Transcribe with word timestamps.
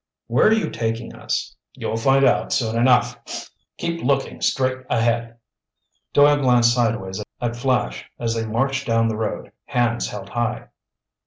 "Where 0.25 0.47
are 0.47 0.51
you 0.51 0.71
taking 0.71 1.13
us?" 1.13 1.55
"You'll 1.73 1.95
find 1.95 2.25
out 2.25 2.51
soon 2.51 2.75
enough. 2.75 3.19
Keep 3.77 4.01
lookin' 4.03 4.41
straight 4.41 4.79
ahead." 4.89 5.37
Doyle 6.11 6.37
glanced 6.41 6.73
sideways 6.73 7.23
at 7.39 7.55
Flash 7.55 8.09
as 8.17 8.33
they 8.33 8.47
marched 8.47 8.87
down 8.87 9.09
the 9.09 9.15
road, 9.15 9.51
hands 9.67 10.07
held 10.09 10.29
high. 10.29 10.69